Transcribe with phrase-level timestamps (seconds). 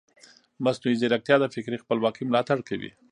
[0.63, 2.91] مصنوعي ځیرکتیا د فکري خپلواکۍ ملاتړ کوي.